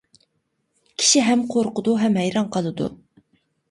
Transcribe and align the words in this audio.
كىشى 1.03 1.23
ھەم 1.29 1.45
قورقىدۇ، 1.53 1.97
ھەم 2.03 2.21
ھەيران 2.25 2.53
قالىدۇ. 2.59 2.95